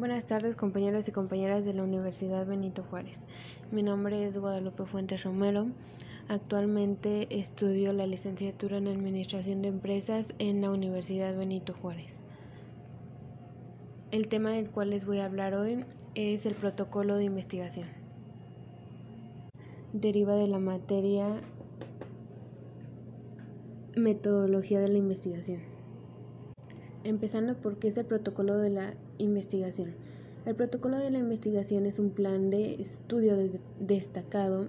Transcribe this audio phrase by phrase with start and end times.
[0.00, 3.18] Buenas tardes compañeros y compañeras de la Universidad Benito Juárez.
[3.70, 5.66] Mi nombre es Guadalupe Fuentes Romero.
[6.26, 12.14] Actualmente estudio la licenciatura en Administración de Empresas en la Universidad Benito Juárez.
[14.10, 15.84] El tema del cual les voy a hablar hoy
[16.14, 17.86] es el protocolo de investigación.
[19.92, 21.42] Deriva de la materia
[23.94, 25.60] metodología de la investigación.
[27.04, 29.94] Empezando por qué es el protocolo de la investigación.
[30.46, 33.36] El protocolo de la investigación es un plan de estudio
[33.78, 34.68] destacado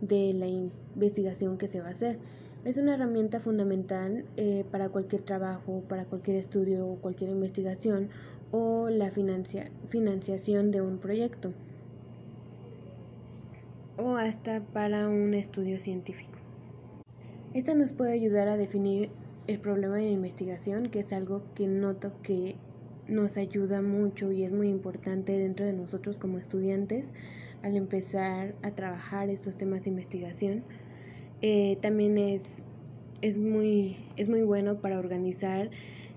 [0.00, 2.18] de la investigación que se va a hacer.
[2.64, 8.08] Es una herramienta fundamental eh, para cualquier trabajo, para cualquier estudio o cualquier investigación
[8.50, 11.52] o la financiación de un proyecto
[13.96, 16.38] o hasta para un estudio científico.
[17.52, 19.10] Esta nos puede ayudar a definir
[19.46, 22.56] el problema de investigación, que es algo que noto que
[23.08, 27.12] nos ayuda mucho y es muy importante dentro de nosotros como estudiantes
[27.62, 30.64] al empezar a trabajar estos temas de investigación.
[31.42, 32.62] Eh, también es,
[33.20, 35.70] es, muy, es muy bueno para organizar,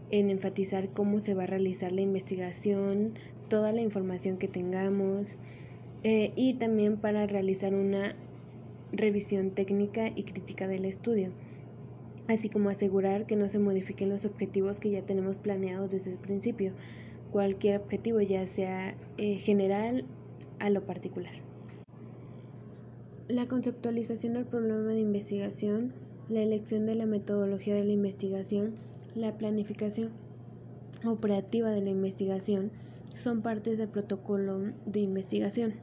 [0.09, 3.16] en enfatizar cómo se va a realizar la investigación,
[3.50, 5.36] toda la información que tengamos
[6.03, 8.16] eh, y también para realizar una
[8.94, 11.31] revisión técnica y crítica del estudio
[12.28, 16.17] así como asegurar que no se modifiquen los objetivos que ya tenemos planeados desde el
[16.17, 16.73] principio,
[17.31, 20.06] cualquier objetivo ya sea eh, general
[20.59, 21.33] a lo particular.
[23.28, 25.94] La conceptualización del problema de investigación,
[26.30, 28.75] la elección de la metodología de la investigación,
[29.16, 30.11] la planificación
[31.05, 32.72] operativa de la investigación
[33.16, 35.73] son partes del protocolo de investigación.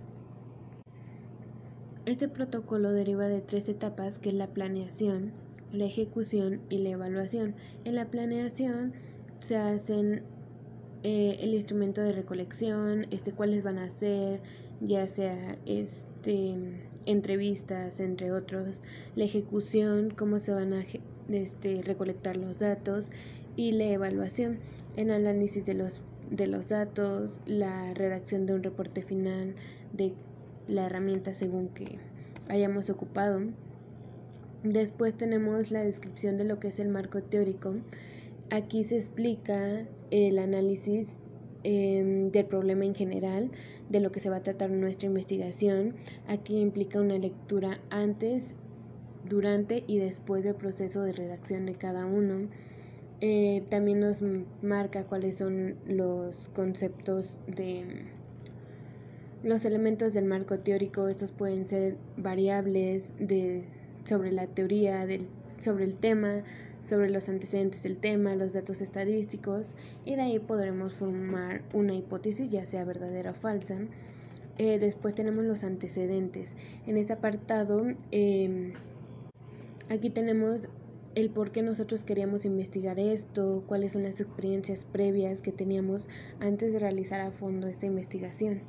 [2.06, 5.32] Este protocolo deriva de tres etapas que es la planeación,
[5.74, 7.54] la ejecución y la evaluación.
[7.84, 8.92] En la planeación
[9.40, 10.22] se hacen
[11.02, 14.40] eh, el instrumento de recolección, este, cuáles van a ser,
[14.80, 16.54] ya sea este,
[17.04, 18.80] entrevistas, entre otros,
[19.14, 20.84] la ejecución, cómo se van a
[21.28, 23.10] este, recolectar los datos
[23.56, 24.58] y la evaluación,
[24.96, 26.00] el análisis de los,
[26.30, 29.54] de los datos, la redacción de un reporte final
[29.92, 30.14] de
[30.68, 31.98] la herramienta según que
[32.48, 33.42] hayamos ocupado
[34.64, 37.74] Después tenemos la descripción de lo que es el marco teórico.
[38.48, 41.06] Aquí se explica el análisis
[41.64, 43.50] em, del problema en general,
[43.90, 45.96] de lo que se va a tratar nuestra investigación.
[46.26, 48.54] Aquí implica una lectura antes,
[49.28, 52.48] durante y después del proceso de redacción de cada uno.
[53.20, 54.22] Eh, también nos
[54.62, 58.06] marca cuáles son los conceptos de
[59.42, 61.06] los elementos del marco teórico.
[61.08, 63.66] Estos pueden ser variables de
[64.04, 65.26] sobre la teoría del,
[65.58, 66.42] sobre el tema,
[66.82, 72.50] sobre los antecedentes del tema, los datos estadísticos y de ahí podremos formar una hipótesis
[72.50, 73.76] ya sea verdadera o falsa.
[74.58, 76.54] Eh, después tenemos los antecedentes.
[76.86, 78.74] En este apartado, em,
[79.88, 80.68] aquí tenemos
[81.14, 86.08] el por qué nosotros queríamos investigar esto, cuáles son las experiencias previas que teníamos
[86.40, 88.62] antes de realizar a fondo esta investigación.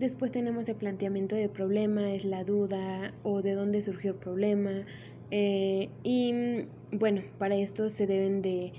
[0.00, 4.86] Después tenemos el planteamiento de problema, es la duda o de dónde surgió el problema.
[5.30, 8.72] Eh, y bueno, para esto se deben de,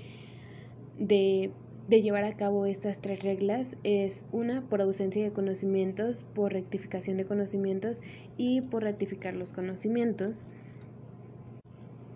[0.98, 1.52] de,
[1.88, 3.76] de, llevar a cabo estas tres reglas.
[3.84, 8.00] Es una, por ausencia de conocimientos, por rectificación de conocimientos
[8.36, 10.44] y por ratificar los conocimientos.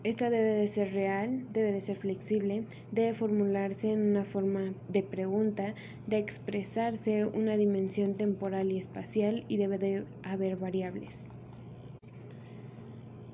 [0.07, 2.63] Esta debe de ser real, debe de ser flexible,
[2.93, 5.75] debe formularse en una forma de pregunta,
[6.07, 11.27] de expresarse una dimensión temporal y espacial y debe de haber variables.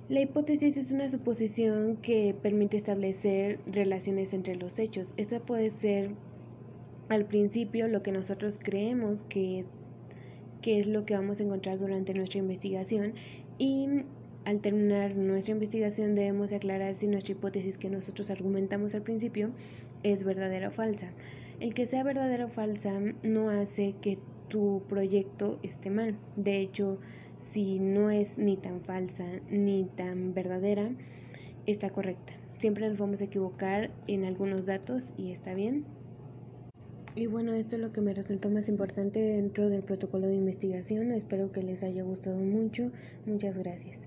[0.09, 5.13] La hipótesis es una suposición que permite establecer relaciones entre los hechos.
[5.19, 6.13] Esta puede ser
[7.11, 9.67] al principio lo que nosotros creemos que es,
[10.63, 13.13] que es lo que vamos a encontrar durante nuestra investigación
[13.59, 14.07] y
[14.45, 19.51] al terminar nuestra investigación debemos aclarar si nuestra hipótesis que nosotros argumentamos al principio
[20.03, 21.11] es verdadera o falsa.
[21.61, 24.19] El que sea verdadera o falsa no hace que
[24.49, 26.17] tu proyecto esté mal.
[26.37, 26.99] De hecho,
[27.43, 30.91] si no es ni tan falsa ni tan verdadera,
[31.67, 32.33] está correcta.
[32.59, 35.85] Siempre nos vamos a equivocar en algunos datos y está bien.
[37.15, 41.13] Y bueno, esto es lo que me resultó más importante dentro del protocolo de investigación.
[41.13, 42.91] Espero que les haya gustado mucho.
[43.27, 44.02] Muchas gracias.